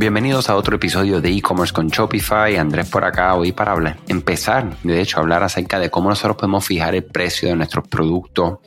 Bienvenidos 0.00 0.48
a 0.48 0.56
otro 0.56 0.76
episodio 0.76 1.20
de 1.20 1.28
e-commerce 1.28 1.74
con 1.74 1.88
Shopify. 1.88 2.56
Andrés 2.56 2.88
por 2.88 3.04
acá 3.04 3.34
hoy 3.34 3.52
para 3.52 3.72
hablar, 3.72 3.98
empezar, 4.08 4.78
de 4.82 4.98
hecho, 4.98 5.20
hablar 5.20 5.42
acerca 5.42 5.78
de 5.78 5.90
cómo 5.90 6.08
nosotros 6.08 6.38
podemos 6.38 6.64
fijar 6.64 6.94
el 6.94 7.04
precio 7.04 7.50
de 7.50 7.56
nuestros 7.56 7.86
productos. 7.86 8.60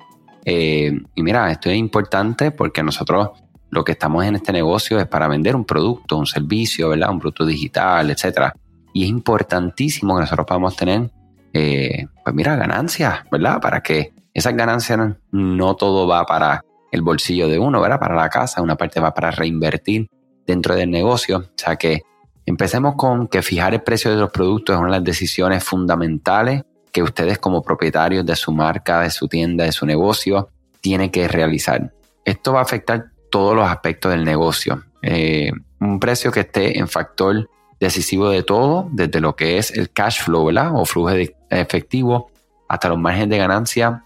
Eh, 0.45 0.91
y 1.15 1.23
mira, 1.23 1.49
esto 1.49 1.71
es 1.71 1.77
importante 1.77 2.51
porque 2.51 2.83
nosotros 2.83 3.31
lo 3.71 3.83
que 3.83 3.93
estamos 3.93 4.23
en 4.25 4.35
este 4.35 4.54
negocio 4.54 4.99
es 4.99 5.07
para 5.07 5.27
vender 5.27 5.55
un 5.55 5.65
producto, 5.65 6.17
un 6.17 6.27
servicio, 6.27 6.89
¿verdad? 6.89 7.09
Un 7.09 7.19
producto 7.19 7.47
digital, 7.47 8.11
etcétera. 8.11 8.54
Y 8.93 9.05
es 9.05 9.09
importantísimo 9.09 10.13
que 10.13 10.21
nosotros 10.21 10.45
podamos 10.45 10.75
tener, 10.75 11.09
eh, 11.52 12.05
pues 12.23 12.36
mira, 12.36 12.55
ganancias, 12.55 13.21
¿verdad? 13.31 13.59
Para 13.59 13.81
que 13.81 14.13
esas 14.36 14.55
ganancias 14.55 15.00
no 15.31 15.75
todo 15.77 16.07
va 16.07 16.27
para 16.27 16.63
el 16.91 17.02
bolsillo 17.02 17.47
de 17.47 17.57
uno, 17.57 17.81
¿verdad? 17.81 17.99
Para 17.99 18.13
la 18.13 18.29
casa, 18.29 18.61
una 18.61 18.75
parte 18.75 18.99
va 18.99 19.15
para 19.15 19.31
reinvertir 19.31 20.07
dentro 20.45 20.75
del 20.75 20.91
negocio. 20.91 21.38
O 21.38 21.52
sea 21.55 21.75
que 21.75 22.03
empecemos 22.45 22.95
con 22.95 23.27
que 23.27 23.41
fijar 23.41 23.73
el 23.73 23.81
precio 23.81 24.11
de 24.11 24.17
los 24.17 24.31
productos 24.31 24.75
es 24.75 24.79
una 24.79 24.91
de 24.91 24.97
las 24.97 25.03
decisiones 25.03 25.63
fundamentales 25.63 26.63
que 26.91 27.01
ustedes 27.01 27.39
como 27.39 27.63
propietarios 27.63 28.25
de 28.25 28.35
su 28.35 28.51
marca, 28.51 29.01
de 29.01 29.09
su 29.09 29.27
tienda, 29.27 29.63
de 29.65 29.71
su 29.71 29.85
negocio, 29.85 30.49
tienen 30.79 31.09
que 31.09 31.27
realizar. 31.27 31.91
Esto 32.23 32.53
va 32.53 32.59
a 32.59 32.63
afectar 32.63 33.05
todos 33.31 33.55
los 33.55 33.67
aspectos 33.67 34.11
del 34.11 34.23
negocio. 34.23 34.84
Eh, 35.01 35.51
un 35.79 35.99
precio 35.99 36.31
que 36.31 36.41
esté 36.41 36.77
en 36.77 36.87
factor 36.87 37.49
decisivo 37.79 38.29
de 38.29 38.43
todo, 38.43 38.87
desde 38.91 39.20
lo 39.20 39.35
que 39.35 39.57
es 39.57 39.71
el 39.71 39.91
cash 39.91 40.21
flow. 40.21 40.51
O 40.75 40.85
flujo 40.85 41.09
de 41.09 41.35
efectivo, 41.49 42.29
hasta 42.67 42.89
los 42.89 42.99
márgenes 42.99 43.29
de 43.29 43.37
ganancia 43.37 44.03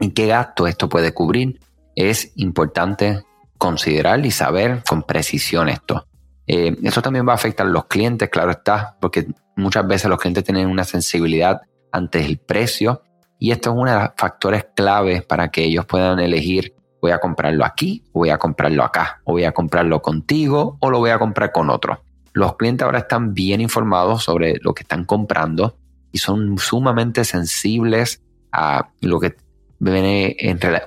y 0.00 0.10
qué 0.10 0.26
gasto 0.26 0.66
esto 0.66 0.88
puede 0.88 1.12
cubrir. 1.12 1.60
Es 1.94 2.32
importante 2.36 3.22
considerar 3.62 4.26
y 4.26 4.32
saber 4.32 4.82
con 4.88 5.04
precisión 5.04 5.68
esto. 5.68 6.04
Eh, 6.48 6.76
esto 6.82 7.00
también 7.00 7.28
va 7.28 7.30
a 7.30 7.36
afectar 7.36 7.64
a 7.64 7.70
los 7.70 7.84
clientes, 7.84 8.28
claro 8.28 8.50
está, 8.50 8.96
porque 9.00 9.28
muchas 9.54 9.86
veces 9.86 10.10
los 10.10 10.18
clientes 10.18 10.42
tienen 10.42 10.66
una 10.66 10.82
sensibilidad 10.82 11.60
ante 11.92 12.24
el 12.24 12.38
precio 12.38 13.02
y 13.38 13.52
esto 13.52 13.70
es 13.70 13.76
uno 13.76 13.92
de 13.92 14.00
los 14.00 14.08
factores 14.16 14.66
claves 14.74 15.22
para 15.22 15.52
que 15.52 15.62
ellos 15.62 15.86
puedan 15.86 16.18
elegir 16.18 16.74
voy 17.00 17.12
a 17.12 17.20
comprarlo 17.20 17.64
aquí, 17.64 18.02
voy 18.12 18.30
a 18.30 18.38
comprarlo 18.38 18.82
acá, 18.82 19.20
o 19.22 19.34
voy 19.34 19.44
a 19.44 19.52
comprarlo 19.52 20.02
contigo 20.02 20.76
o 20.80 20.90
lo 20.90 20.98
voy 20.98 21.10
a 21.10 21.20
comprar 21.20 21.52
con 21.52 21.70
otro. 21.70 22.02
Los 22.32 22.56
clientes 22.56 22.84
ahora 22.84 22.98
están 22.98 23.32
bien 23.32 23.60
informados 23.60 24.24
sobre 24.24 24.56
lo 24.60 24.74
que 24.74 24.82
están 24.82 25.04
comprando 25.04 25.76
y 26.10 26.18
son 26.18 26.58
sumamente 26.58 27.24
sensibles 27.24 28.22
a 28.50 28.88
lo 29.00 29.20
que 29.20 29.36
viene 29.78 30.36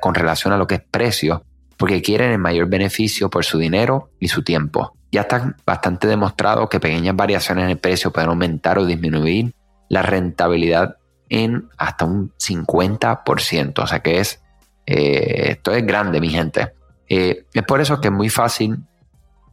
con 0.02 0.14
relación 0.14 0.52
a 0.52 0.58
lo 0.58 0.68
que 0.68 0.76
es 0.76 0.82
precio 0.92 1.46
porque 1.78 2.02
quieren 2.02 2.32
el 2.32 2.40
mayor 2.40 2.68
beneficio 2.68 3.30
por 3.30 3.46
su 3.46 3.58
dinero 3.58 4.12
y 4.20 4.28
su 4.28 4.44
tiempo. 4.44 4.96
Ya 5.12 5.22
está 5.22 5.56
bastante 5.66 6.08
demostrado 6.08 6.68
que 6.68 6.80
pequeñas 6.80 7.16
variaciones 7.16 7.66
en 7.66 7.72
el 7.72 7.78
precio 7.78 8.12
pueden 8.12 8.30
aumentar 8.30 8.78
o 8.78 8.86
disminuir 8.86 9.54
la 9.90 10.02
rentabilidad 10.02 10.98
en 11.30 11.70
hasta 11.78 12.06
un 12.06 12.34
50%. 12.38 13.84
O 13.84 13.88
sea 13.88 14.00
que 14.00 14.20
es, 14.20 14.42
eh, 14.86 15.52
esto 15.52 15.72
es 15.72 15.86
grande, 15.86 16.20
mi 16.20 16.30
gente. 16.30 16.74
Eh, 17.08 17.46
es 17.54 17.64
por 17.64 17.82
eso 17.82 18.00
que 18.02 18.08
es 18.08 18.14
muy 18.14 18.30
fácil 18.30 18.78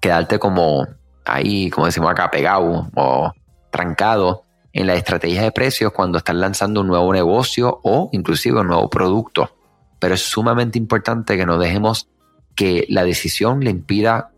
quedarte 0.01 0.39
como 0.39 0.87
ahí, 1.25 1.71
como 1.71 1.87
decimos 1.87 2.11
acá, 2.11 2.31
pegado 2.31 2.91
o 2.95 3.33
trancado 3.71 4.45
en 4.73 4.87
la 4.87 4.95
estrategia 4.95 5.43
de 5.43 5.53
precios 5.53 5.93
cuando 5.93 6.19
estás 6.19 6.37
lanzando 6.37 6.81
un 6.81 6.89
nuevo 6.89 7.13
negocio 7.13 7.81
o 7.83 8.09
inclusive 8.13 8.61
un 8.61 8.69
nuevo 8.69 8.89
producto. 8.89 9.57
Pero 9.99 10.15
es 10.15 10.23
sumamente 10.23 10.79
importante 10.79 11.37
que 11.37 11.47
no 11.47 11.59
dejemos 11.59 12.09
que 12.55 12.87
la 12.89 13.05
decisión 13.05 13.61
le 13.61 13.71
impida 13.71 14.31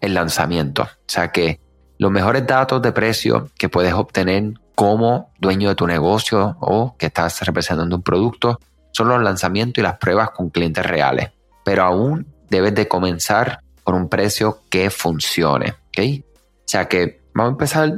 el 0.00 0.14
lanzamiento. 0.14 0.82
O 0.82 1.08
sea 1.08 1.32
que 1.32 1.60
los 1.98 2.10
mejores 2.10 2.46
datos 2.46 2.82
de 2.82 2.92
precio 2.92 3.50
que 3.58 3.68
puedes 3.68 3.94
obtener 3.94 4.54
como 4.74 5.32
dueño 5.38 5.70
de 5.70 5.74
tu 5.74 5.86
negocio 5.86 6.56
o 6.60 6.96
que 6.98 7.06
estás 7.06 7.40
representando 7.40 7.96
un 7.96 8.02
producto 8.02 8.60
son 8.92 9.08
los 9.08 9.22
lanzamientos 9.22 9.80
y 9.80 9.82
las 9.82 9.98
pruebas 9.98 10.30
con 10.30 10.50
clientes 10.50 10.84
reales. 10.84 11.30
Pero 11.64 11.82
aún 11.82 12.26
debes 12.48 12.74
de 12.74 12.86
comenzar 12.86 13.60
con 13.82 13.94
un 13.94 14.08
precio 14.08 14.62
que 14.68 14.90
funcione. 14.90 15.74
¿okay? 15.88 16.24
O 16.30 16.68
sea 16.68 16.86
que 16.86 17.22
vamos 17.34 17.50
a 17.50 17.52
empezar 17.52 17.92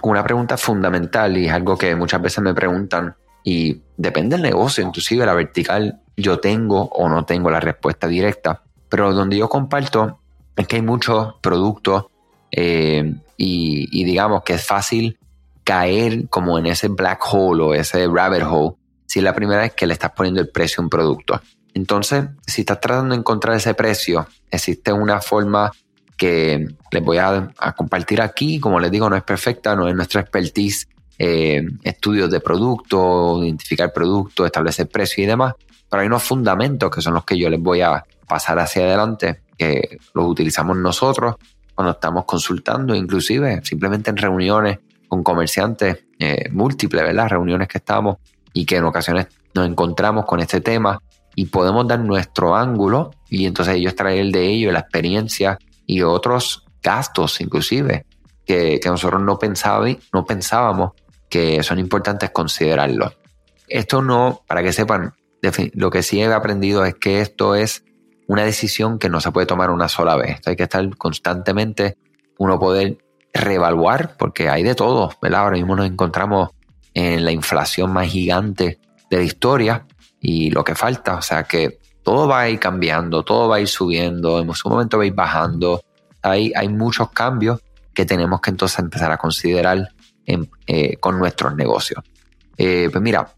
con 0.00 0.10
una 0.12 0.24
pregunta 0.24 0.56
fundamental 0.56 1.36
y 1.36 1.46
es 1.46 1.52
algo 1.52 1.76
que 1.76 1.94
muchas 1.94 2.20
veces 2.22 2.42
me 2.42 2.54
preguntan 2.54 3.14
y 3.42 3.82
depende 3.96 4.36
del 4.36 4.42
negocio, 4.42 4.84
inclusive 4.84 5.24
la 5.24 5.34
vertical, 5.34 6.00
yo 6.16 6.40
tengo 6.40 6.82
o 6.82 7.08
no 7.08 7.24
tengo 7.24 7.50
la 7.50 7.60
respuesta 7.60 8.06
directa. 8.06 8.62
Pero 8.90 9.14
donde 9.14 9.38
yo 9.38 9.48
comparto 9.48 10.18
es 10.56 10.66
que 10.66 10.76
hay 10.76 10.82
muchos 10.82 11.34
productos 11.40 12.06
eh, 12.50 13.14
y, 13.36 14.04
digamos 14.04 14.42
que 14.42 14.54
es 14.54 14.64
fácil 14.64 15.18
caer 15.64 16.28
como 16.28 16.58
en 16.58 16.66
ese 16.66 16.88
black 16.88 17.22
hole 17.32 17.62
o 17.62 17.74
ese 17.74 18.06
rabbit 18.06 18.42
hole 18.42 18.74
si 19.06 19.20
es 19.20 19.24
la 19.24 19.34
primera 19.34 19.62
vez 19.62 19.74
que 19.74 19.86
le 19.86 19.94
estás 19.94 20.12
poniendo 20.12 20.40
el 20.40 20.50
precio 20.50 20.80
a 20.80 20.84
un 20.84 20.90
producto. 20.90 21.40
Entonces, 21.74 22.26
si 22.46 22.62
estás 22.62 22.80
tratando 22.80 23.14
de 23.14 23.20
encontrar 23.20 23.56
ese 23.56 23.74
precio, 23.74 24.26
existe 24.50 24.92
una 24.92 25.20
forma 25.20 25.72
que 26.16 26.68
les 26.92 27.02
voy 27.02 27.18
a, 27.18 27.50
compartir 27.76 28.20
aquí. 28.20 28.60
Como 28.60 28.78
les 28.78 28.90
digo, 28.90 29.08
no 29.10 29.16
es 29.16 29.22
perfecta, 29.22 29.74
no 29.74 29.88
es 29.88 29.94
nuestra 29.94 30.20
expertise, 30.20 30.86
eh, 31.18 31.66
estudios 31.82 32.30
de 32.30 32.40
producto, 32.40 33.42
identificar 33.42 33.92
productos, 33.92 34.46
establecer 34.46 34.88
precio 34.88 35.24
y 35.24 35.26
demás. 35.26 35.54
Pero 35.88 36.02
hay 36.02 36.06
unos 36.06 36.22
fundamentos 36.22 36.90
que 36.90 37.00
son 37.00 37.14
los 37.14 37.24
que 37.24 37.38
yo 37.38 37.50
les 37.50 37.60
voy 37.60 37.80
a 37.80 38.04
pasar 38.30 38.60
hacia 38.60 38.84
adelante, 38.84 39.42
que 39.58 39.98
los 40.14 40.24
utilizamos 40.24 40.76
nosotros 40.76 41.34
cuando 41.74 41.90
estamos 41.90 42.24
consultando, 42.26 42.94
inclusive 42.94 43.60
simplemente 43.64 44.10
en 44.10 44.18
reuniones 44.18 44.78
con 45.08 45.24
comerciantes 45.24 46.04
eh, 46.20 46.48
múltiples, 46.52 47.02
¿verdad? 47.02 47.28
Reuniones 47.28 47.66
que 47.66 47.78
estamos 47.78 48.18
y 48.52 48.64
que 48.64 48.76
en 48.76 48.84
ocasiones 48.84 49.26
nos 49.52 49.66
encontramos 49.66 50.26
con 50.26 50.38
este 50.38 50.60
tema 50.60 51.02
y 51.34 51.46
podemos 51.46 51.88
dar 51.88 51.98
nuestro 51.98 52.54
ángulo 52.54 53.10
y 53.28 53.46
entonces 53.46 53.74
ellos 53.74 53.96
traen 53.96 54.20
el 54.20 54.30
de 54.30 54.46
ellos, 54.46 54.72
la 54.72 54.78
experiencia 54.78 55.58
y 55.86 56.02
otros 56.02 56.64
gastos 56.80 57.40
inclusive 57.40 58.06
que, 58.46 58.78
que 58.78 58.88
nosotros 58.88 59.20
no, 59.20 59.40
no 60.12 60.24
pensábamos 60.24 60.92
que 61.28 61.64
son 61.64 61.80
importantes 61.80 62.30
considerarlos. 62.30 63.16
Esto 63.66 64.02
no, 64.02 64.42
para 64.46 64.62
que 64.62 64.72
sepan, 64.72 65.14
lo 65.74 65.90
que 65.90 66.04
sí 66.04 66.20
he 66.20 66.32
aprendido 66.32 66.84
es 66.84 66.94
que 66.94 67.20
esto 67.20 67.56
es 67.56 67.84
una 68.30 68.44
decisión 68.44 69.00
que 69.00 69.08
no 69.08 69.20
se 69.20 69.32
puede 69.32 69.48
tomar 69.48 69.70
una 69.70 69.88
sola 69.88 70.14
vez. 70.14 70.38
Hay 70.46 70.54
que 70.54 70.62
estar 70.62 70.88
constantemente, 70.96 71.98
uno 72.38 72.60
poder 72.60 72.98
reevaluar, 73.34 74.16
porque 74.16 74.48
hay 74.48 74.62
de 74.62 74.76
todo, 74.76 75.10
¿verdad? 75.20 75.40
Ahora 75.40 75.56
mismo 75.56 75.74
nos 75.74 75.86
encontramos 75.86 76.50
en 76.94 77.24
la 77.24 77.32
inflación 77.32 77.92
más 77.92 78.06
gigante 78.06 78.78
de 79.10 79.16
la 79.16 79.24
historia 79.24 79.84
y 80.20 80.50
lo 80.50 80.62
que 80.62 80.76
falta, 80.76 81.16
o 81.16 81.22
sea 81.22 81.42
que 81.42 81.80
todo 82.04 82.28
va 82.28 82.42
a 82.42 82.48
ir 82.48 82.60
cambiando, 82.60 83.24
todo 83.24 83.48
va 83.48 83.56
a 83.56 83.60
ir 83.60 83.66
subiendo, 83.66 84.38
en 84.38 84.54
su 84.54 84.68
momento 84.68 84.96
va 84.96 85.02
a 85.02 85.06
ir 85.08 85.14
bajando, 85.14 85.82
hay, 86.22 86.52
hay 86.54 86.68
muchos 86.68 87.10
cambios 87.10 87.60
que 87.92 88.04
tenemos 88.04 88.40
que 88.40 88.50
entonces 88.50 88.78
empezar 88.78 89.10
a 89.10 89.16
considerar 89.16 89.88
eh, 90.68 90.96
con 91.00 91.18
nuestros 91.18 91.56
negocios. 91.56 92.04
Eh, 92.56 92.90
pues 92.92 93.02
mira, 93.02 93.34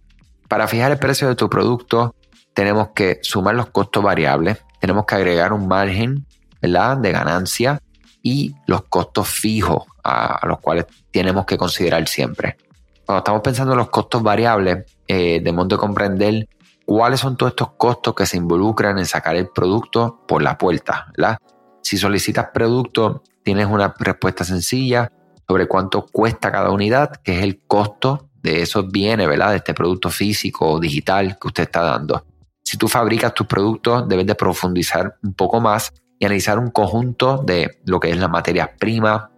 para 0.48 0.69
fijar 0.69 0.92
el 0.92 0.98
precio 0.98 1.28
de 1.28 1.34
tu 1.34 1.48
producto 1.48 2.14
tenemos 2.53 2.88
que 2.94 3.20
sumar 3.22 3.54
los 3.54 3.70
costos 3.70 4.03
variables, 4.03 4.59
tenemos 4.82 5.06
que 5.06 5.15
agregar 5.15 5.53
un 5.53 5.69
margen 5.69 6.26
¿verdad? 6.60 6.97
de 6.97 7.12
ganancia 7.12 7.81
y 8.20 8.56
los 8.66 8.82
costos 8.82 9.28
fijos 9.28 9.84
a, 10.03 10.44
los 10.44 10.59
cuales 10.59 10.87
tenemos 11.12 11.47
que 11.47 11.56
considerar 11.56 12.09
siempre. 12.09 12.56
Cuando 13.06 13.19
estamos 13.19 13.42
pensando 13.42 13.75
en 13.75 13.78
los 13.78 13.91
costos 13.91 14.25
variables, 14.25 14.84
eh, 15.06 15.38
debemos 15.38 15.69
de 15.69 15.76
comprender 15.76 16.48
cuáles 16.84 17.21
son 17.21 17.37
todos 17.37 17.53
estos 17.53 17.74
costos 17.74 18.12
que 18.12 18.27
se 18.27 18.36
involucran 18.36 18.98
en 18.98 19.07
sacar 19.07 19.36
el 19.36 19.51
producto 19.51 20.24
por 20.27 20.42
la 20.42 20.59
puerta. 20.59 21.12
¿verdad? 21.16 21.39
Si 21.80 21.97
solicitas 21.97 22.48
producto, 22.53 23.22
tienes 23.45 23.66
una 23.66 23.95
respuesta 23.97 24.42
sencilla 24.42 25.12
sobre 25.47 25.68
cuánto 25.68 26.07
cuesta 26.07 26.51
cada 26.51 26.71
unidad, 26.71 27.12
que 27.22 27.39
es 27.39 27.45
el 27.45 27.62
costo 27.68 28.30
de 28.42 28.62
esos 28.62 28.91
bienes, 28.91 29.28
¿verdad? 29.28 29.51
De 29.51 29.59
este 29.59 29.74
producto 29.74 30.10
físico 30.10 30.72
o 30.72 30.80
digital 30.80 31.39
que 31.41 31.47
usted 31.47 31.62
está 31.62 31.83
dando. 31.83 32.24
Si 32.64 32.76
tú 32.78 32.88
fabricas 32.88 33.34
tus 33.34 33.47
productos, 33.47 34.09
debes 34.09 34.26
de 34.26 34.34
profundizar 34.34 35.16
un 35.22 35.34
poco 35.34 35.60
más 35.60 35.92
y 36.18 36.24
analizar 36.24 36.59
un 36.59 36.70
conjunto 36.70 37.38
de 37.38 37.80
lo 37.84 38.00
que 38.00 38.10
es 38.10 38.16
la 38.16 38.28
materia 38.28 38.76
prima, 38.78 39.30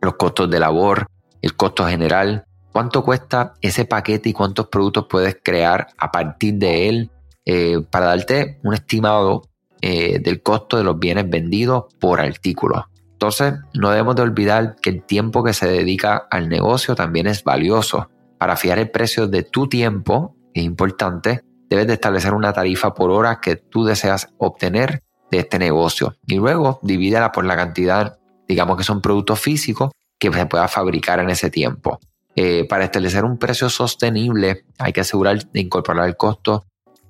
los 0.00 0.14
costos 0.14 0.50
de 0.50 0.60
labor, 0.60 1.06
el 1.42 1.56
costo 1.56 1.86
general, 1.86 2.44
cuánto 2.72 3.02
cuesta 3.02 3.54
ese 3.60 3.84
paquete 3.84 4.28
y 4.28 4.32
cuántos 4.32 4.68
productos 4.68 5.06
puedes 5.08 5.38
crear 5.42 5.88
a 5.96 6.12
partir 6.12 6.54
de 6.54 6.88
él 6.88 7.10
eh, 7.44 7.80
para 7.90 8.06
darte 8.06 8.60
un 8.62 8.74
estimado 8.74 9.42
eh, 9.80 10.18
del 10.18 10.42
costo 10.42 10.76
de 10.76 10.84
los 10.84 10.98
bienes 10.98 11.28
vendidos 11.30 11.86
por 11.98 12.20
artículo. 12.20 12.88
Entonces, 13.12 13.54
no 13.74 13.90
debemos 13.90 14.14
de 14.16 14.22
olvidar 14.22 14.76
que 14.76 14.90
el 14.90 15.02
tiempo 15.02 15.42
que 15.42 15.52
se 15.52 15.66
dedica 15.66 16.28
al 16.30 16.48
negocio 16.48 16.94
también 16.94 17.26
es 17.26 17.42
valioso. 17.42 18.10
Para 18.38 18.56
fijar 18.56 18.78
el 18.78 18.90
precio 18.90 19.26
de 19.26 19.42
tu 19.42 19.68
tiempo, 19.68 20.36
es 20.54 20.62
importante, 20.62 21.42
debes 21.68 21.86
de 21.86 21.94
establecer 21.94 22.34
una 22.34 22.52
tarifa 22.52 22.94
por 22.94 23.10
hora 23.10 23.40
que 23.40 23.56
tú 23.56 23.84
deseas 23.84 24.28
obtener 24.38 25.02
de 25.30 25.38
este 25.38 25.58
negocio 25.58 26.16
y 26.26 26.36
luego 26.36 26.80
divídela 26.82 27.32
por 27.32 27.44
la 27.44 27.56
cantidad 27.56 28.18
digamos 28.48 28.76
que 28.76 28.84
son 28.84 29.00
productos 29.00 29.38
físicos 29.38 29.90
que 30.18 30.32
se 30.32 30.46
pueda 30.46 30.66
fabricar 30.66 31.20
en 31.20 31.30
ese 31.30 31.50
tiempo. 31.50 32.00
Eh, 32.34 32.66
para 32.68 32.84
establecer 32.84 33.24
un 33.24 33.38
precio 33.38 33.68
sostenible 33.68 34.64
hay 34.78 34.92
que 34.92 35.02
asegurar 35.02 35.44
de 35.44 35.60
incorporar 35.60 36.08
el 36.08 36.16
costo 36.16 36.64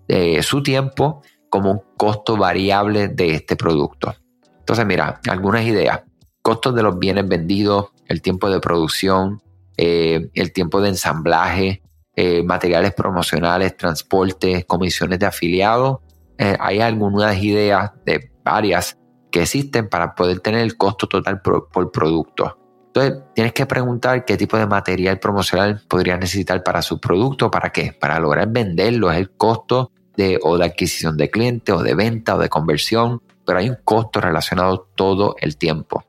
de 0.06 0.42
su 0.42 0.62
tiempo 0.62 1.22
como 1.48 1.70
un 1.70 1.82
costo 1.96 2.36
variable 2.36 3.08
de 3.08 3.34
este 3.34 3.56
producto. 3.56 4.14
Entonces, 4.58 4.84
mira, 4.86 5.20
algunas 5.28 5.64
ideas. 5.64 6.02
Costos 6.42 6.74
de 6.74 6.82
los 6.82 6.98
bienes 6.98 7.28
vendidos, 7.28 7.88
el 8.06 8.22
tiempo 8.22 8.50
de 8.50 8.60
producción, 8.60 9.42
eh, 9.76 10.30
el 10.34 10.52
tiempo 10.52 10.80
de 10.80 10.90
ensamblaje, 10.90 11.82
eh, 12.20 12.42
materiales 12.42 12.94
promocionales, 12.94 13.76
transporte, 13.76 14.64
comisiones 14.64 15.20
de 15.20 15.26
afiliados. 15.26 15.98
hay 16.36 16.80
algunas 16.80 17.40
ideas 17.40 17.92
de 18.04 18.32
varias 18.42 18.98
que 19.30 19.42
existen 19.42 19.88
para 19.88 20.16
poder 20.16 20.40
tener 20.40 20.62
el 20.62 20.76
costo 20.76 21.06
total 21.06 21.40
por, 21.40 21.92
producto. 21.92 22.58
Entonces, 22.86 23.22
tienes 23.34 23.52
que 23.52 23.66
preguntar 23.66 24.24
qué 24.24 24.36
tipo 24.36 24.56
de 24.56 24.66
material 24.66 25.20
promocional 25.20 25.80
podrías 25.86 26.18
necesitar 26.18 26.64
para 26.64 26.82
su 26.82 26.98
producto, 26.98 27.50
¿para 27.50 27.70
qué? 27.70 27.92
Para 27.92 28.18
lograr 28.18 28.48
venderlo, 28.48 29.12
es 29.12 29.18
el 29.18 29.30
costo 29.30 29.92
de, 30.16 30.40
o 30.42 30.58
de 30.58 30.64
adquisición 30.64 31.16
de 31.16 31.30
cliente, 31.30 31.70
o 31.70 31.82
de 31.84 31.94
venta, 31.94 32.34
o 32.34 32.38
de 32.38 32.48
conversión, 32.48 33.22
pero 33.46 33.60
hay 33.60 33.68
un 33.68 33.78
costo 33.84 34.20
relacionado 34.20 34.88
todo 34.96 35.36
el 35.40 35.56
tiempo. 35.56 36.04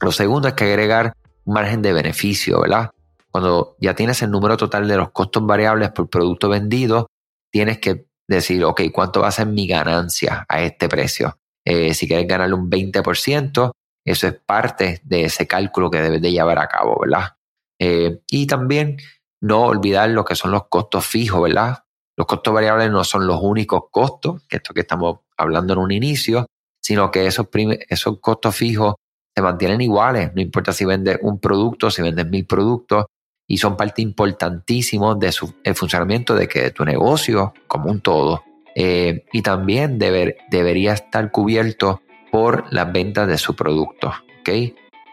Lo 0.00 0.12
segundo 0.12 0.48
es 0.48 0.54
que 0.54 0.64
agregar 0.64 1.14
un 1.44 1.54
margen 1.54 1.80
de 1.80 1.94
beneficio, 1.94 2.60
¿verdad? 2.60 2.90
Cuando 3.36 3.76
ya 3.78 3.94
tienes 3.94 4.22
el 4.22 4.30
número 4.30 4.56
total 4.56 4.88
de 4.88 4.96
los 4.96 5.10
costos 5.10 5.44
variables 5.44 5.90
por 5.90 6.08
producto 6.08 6.48
vendido, 6.48 7.08
tienes 7.52 7.76
que 7.80 8.06
decir, 8.26 8.64
ok, 8.64 8.80
¿cuánto 8.94 9.20
va 9.20 9.28
a 9.28 9.30
ser 9.30 9.46
mi 9.46 9.66
ganancia 9.66 10.46
a 10.48 10.62
este 10.62 10.88
precio? 10.88 11.36
Eh, 11.62 11.92
si 11.92 12.08
quieres 12.08 12.26
ganarle 12.26 12.54
un 12.54 12.70
20%, 12.70 13.72
eso 14.06 14.26
es 14.26 14.32
parte 14.32 15.02
de 15.04 15.24
ese 15.24 15.46
cálculo 15.46 15.90
que 15.90 16.00
debes 16.00 16.22
de 16.22 16.32
llevar 16.32 16.58
a 16.58 16.66
cabo, 16.66 16.98
¿verdad? 16.98 17.36
Eh, 17.78 18.22
y 18.30 18.46
también 18.46 18.96
no 19.42 19.64
olvidar 19.64 20.08
lo 20.08 20.24
que 20.24 20.34
son 20.34 20.50
los 20.50 20.68
costos 20.68 21.04
fijos, 21.04 21.42
¿verdad? 21.42 21.84
Los 22.16 22.26
costos 22.26 22.54
variables 22.54 22.90
no 22.90 23.04
son 23.04 23.26
los 23.26 23.40
únicos 23.42 23.82
costos, 23.90 24.46
que 24.48 24.56
esto 24.56 24.72
que 24.72 24.80
estamos 24.80 25.18
hablando 25.36 25.74
en 25.74 25.80
un 25.80 25.92
inicio, 25.92 26.46
sino 26.82 27.10
que 27.10 27.26
esos, 27.26 27.48
esos 27.90 28.18
costos 28.18 28.56
fijos 28.56 28.94
se 29.36 29.42
mantienen 29.42 29.82
iguales, 29.82 30.32
no 30.34 30.40
importa 30.40 30.72
si 30.72 30.86
vendes 30.86 31.18
un 31.20 31.38
producto, 31.38 31.90
si 31.90 32.00
vendes 32.00 32.26
mil 32.26 32.46
productos, 32.46 33.04
y 33.46 33.58
son 33.58 33.76
parte 33.76 34.02
importantísimo 34.02 35.14
del 35.14 35.32
funcionamiento 35.74 36.34
de 36.34 36.48
que 36.48 36.70
tu 36.70 36.84
negocio 36.84 37.54
como 37.66 37.90
un 37.90 38.00
todo 38.00 38.42
eh, 38.74 39.24
y 39.32 39.42
también 39.42 39.98
debería 39.98 40.92
estar 40.92 41.30
cubierto 41.30 42.02
por 42.30 42.64
las 42.70 42.92
ventas 42.92 43.26
de 43.28 43.38
su 43.38 43.54
producto. 43.54 44.12
¿ok? 44.40 44.48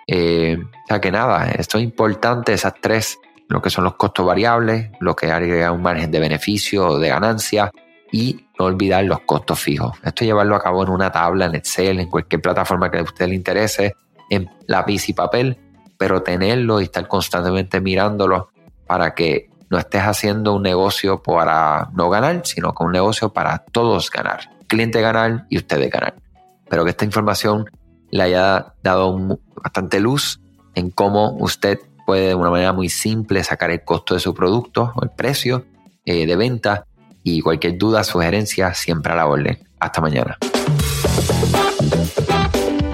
Eh, 0.07 0.57
o 0.61 0.87
sea 0.87 0.99
que 0.99 1.11
nada, 1.11 1.49
esto 1.51 1.77
es 1.77 1.83
importante, 1.83 2.53
esas 2.53 2.73
tres, 2.81 3.19
lo 3.47 3.61
que 3.61 3.69
son 3.69 3.85
los 3.85 3.95
costos 3.95 4.25
variables, 4.25 4.89
lo 4.99 5.15
que 5.15 5.31
agrega 5.31 5.71
un 5.71 5.81
margen 5.81 6.11
de 6.11 6.19
beneficio 6.19 6.87
o 6.87 6.99
de 6.99 7.09
ganancia 7.09 7.71
y 8.11 8.45
no 8.59 8.65
olvidar 8.65 9.05
los 9.05 9.21
costos 9.21 9.59
fijos. 9.59 9.97
Esto 10.03 10.25
llevarlo 10.25 10.55
a 10.55 10.61
cabo 10.61 10.83
en 10.83 10.89
una 10.89 11.11
tabla, 11.11 11.45
en 11.45 11.55
Excel, 11.55 11.99
en 11.99 12.09
cualquier 12.09 12.41
plataforma 12.41 12.91
que 12.91 12.99
a 12.99 13.03
usted 13.03 13.27
le 13.27 13.35
interese, 13.35 13.95
en 14.29 14.49
lápiz 14.67 15.07
y 15.09 15.13
papel, 15.13 15.57
pero 16.03 16.21
tenerlo 16.21 16.81
y 16.81 16.83
estar 16.83 17.07
constantemente 17.07 17.79
mirándolo 17.79 18.49
para 18.85 19.15
que 19.15 19.49
no 19.69 19.77
estés 19.77 20.01
haciendo 20.01 20.53
un 20.53 20.61
negocio 20.61 21.23
para 21.23 21.91
no 21.93 22.09
ganar, 22.09 22.41
sino 22.43 22.73
con 22.73 22.87
un 22.87 22.91
negocio 22.91 23.31
para 23.31 23.59
todos 23.59 24.11
ganar. 24.11 24.49
Cliente 24.67 24.99
ganar 24.99 25.45
y 25.49 25.55
ustedes 25.55 25.89
ganar. 25.89 26.15
Espero 26.61 26.83
que 26.83 26.89
esta 26.89 27.05
información 27.05 27.67
le 28.11 28.21
haya 28.21 28.73
dado 28.83 29.39
bastante 29.63 30.01
luz 30.01 30.41
en 30.75 30.89
cómo 30.89 31.37
usted 31.39 31.79
puede 32.05 32.27
de 32.27 32.35
una 32.35 32.49
manera 32.49 32.73
muy 32.73 32.89
simple 32.89 33.41
sacar 33.45 33.71
el 33.71 33.85
costo 33.85 34.13
de 34.13 34.19
su 34.19 34.33
producto 34.33 34.91
o 34.97 35.05
el 35.05 35.09
precio 35.09 35.63
eh, 36.03 36.25
de 36.25 36.35
venta 36.35 36.85
y 37.23 37.39
cualquier 37.39 37.77
duda, 37.77 38.03
sugerencia, 38.03 38.73
siempre 38.73 39.13
a 39.13 39.15
la 39.15 39.27
orden. 39.27 39.57
Hasta 39.79 40.01
mañana. 40.01 40.37